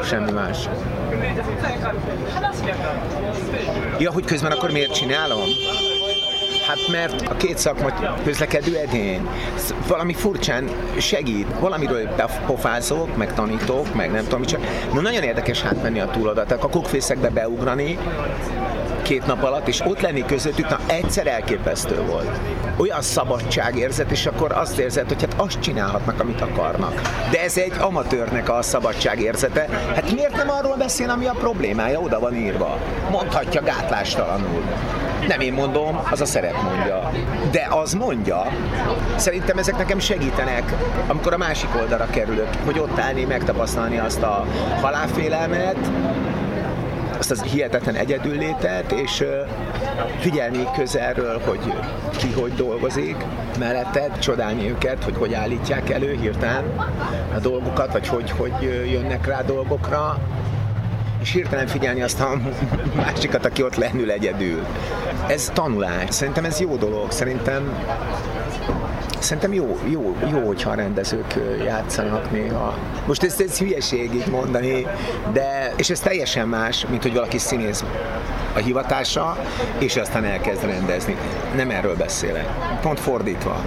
Semmi 0.05 0.31
más. 0.31 0.69
Ja, 3.99 4.13
hogy 4.13 4.25
közben 4.25 4.53
akkor 4.53 4.71
miért 4.71 4.95
csinálom? 4.95 5.45
Mert 6.90 7.29
a 7.29 7.37
két 7.37 7.59
szakma 7.59 8.14
közlekedő 8.24 8.77
edény 8.77 9.29
valami 9.87 10.14
furcsán 10.14 10.70
segít, 10.98 11.46
valamiről 11.61 12.09
bepofázok, 12.16 13.16
meg 13.16 13.35
tanítok, 13.35 13.94
meg 13.94 14.11
nem 14.11 14.22
tudom, 14.22 14.44
csak 14.44 14.61
no, 14.92 15.01
nagyon 15.01 15.22
érdekes 15.22 15.62
hát 15.62 15.83
menni 15.83 16.01
a 16.01 16.07
túlodat, 16.07 16.53
a 16.53 16.68
kukfészekbe 16.68 17.29
beugrani, 17.29 17.98
két 19.03 19.27
nap 19.27 19.42
alatt, 19.42 19.68
és 19.68 19.81
ott 19.81 20.01
lenni 20.01 20.24
közöttük, 20.24 20.68
na 20.68 20.79
egyszer 20.87 21.27
elképesztő 21.27 22.03
volt. 22.03 22.38
Olyan 22.77 23.03
szabadságérzet, 23.03 24.11
és 24.11 24.27
akkor 24.27 24.53
azt 24.53 24.79
érzed, 24.79 25.09
hogy 25.09 25.20
hát 25.20 25.35
azt 25.37 25.61
csinálhatnak, 25.61 26.20
amit 26.20 26.40
akarnak. 26.40 27.01
De 27.31 27.42
ez 27.42 27.57
egy 27.57 27.72
amatőrnek 27.81 28.51
a 28.51 28.62
szabadságérzete. 28.62 29.68
Hát 29.94 30.12
miért 30.12 30.37
nem 30.37 30.51
arról 30.51 30.77
beszél, 30.77 31.11
ami 31.11 31.27
a 31.27 31.33
problémája, 31.33 32.01
oda 32.01 32.18
van 32.18 32.35
írva. 32.35 32.79
Mondhatja 33.11 33.62
gátlástalanul. 33.62 34.62
Nem 35.29 35.41
én 35.41 35.53
mondom, 35.53 36.01
az 36.11 36.21
a 36.21 36.25
szerep 36.25 36.62
mondja. 36.62 37.11
De 37.51 37.67
az 37.71 37.93
mondja. 37.93 38.47
Szerintem 39.17 39.59
ezek 39.59 39.77
nekem 39.77 39.99
segítenek, 39.99 40.75
amikor 41.07 41.33
a 41.33 41.37
másik 41.37 41.69
oldalra 41.81 42.07
kerülök, 42.11 42.49
hogy 42.64 42.79
ott 42.79 42.99
állni, 42.99 43.25
megtapasztalni 43.25 43.99
azt 43.99 44.23
a 44.23 44.47
halálfélelmet, 44.81 45.77
azt 47.19 47.31
az 47.31 47.43
hihetetlen 47.43 47.95
egyedüllétet, 47.95 48.93
és 48.93 49.25
figyelni 50.19 50.67
közelről, 50.77 51.41
hogy 51.45 51.73
ki 52.17 52.33
hogy 52.33 52.53
dolgozik 52.55 53.17
melletted, 53.59 54.19
csodálni 54.19 54.69
őket, 54.69 55.05
hogy 55.05 55.17
hogy 55.17 55.35
állítják 55.35 55.91
elő 55.91 56.17
hirtelen 56.21 56.64
a 57.35 57.38
dolgokat, 57.38 57.93
vagy 57.93 58.09
hogy, 58.09 58.31
hogy 58.31 58.53
jönnek 58.93 59.27
rá 59.27 59.43
dolgokra, 59.43 60.19
és 61.21 61.33
hirtelen 61.33 61.67
figyelni 61.67 62.03
azt 62.03 62.21
a 62.21 62.41
másikat, 62.97 63.45
aki 63.45 63.63
ott 63.63 63.77
lennül 63.77 64.11
egyedül. 64.11 64.67
Ez 65.27 65.51
tanulás. 65.55 66.15
Szerintem 66.15 66.45
ez 66.45 66.61
jó 66.61 66.77
dolog. 66.77 67.11
Szerintem 67.13 67.77
Szerintem 69.21 69.53
jó, 69.53 69.79
jó, 69.91 70.17
jó, 70.31 70.47
hogyha 70.47 70.71
a 70.71 70.75
rendezők 70.75 71.35
játszanak 71.65 72.31
néha. 72.31 72.79
Most 73.07 73.23
ez, 73.23 73.41
ez 73.41 73.59
hülyeség 73.59 74.15
így 74.15 74.27
mondani, 74.27 74.87
de, 75.33 75.73
és 75.77 75.91
ez 75.91 76.01
teljesen 76.01 76.49
más, 76.49 76.87
mint 76.89 77.03
hogy 77.03 77.13
valaki 77.13 77.39
színész 77.39 77.85
a 78.55 78.59
hivatása, 78.59 79.37
és 79.79 79.97
aztán 79.97 80.25
elkezd 80.25 80.65
rendezni. 80.65 81.17
Nem 81.57 81.71
erről 81.71 81.97
beszélek. 81.97 82.47
Pont 82.81 83.01
fordítva. 83.01 83.61